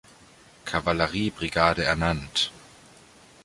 [0.65, 2.51] Kavalleriebrigade ernannt.